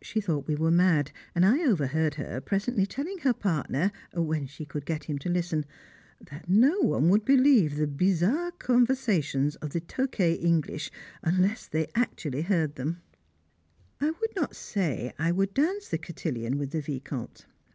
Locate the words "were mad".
0.54-1.12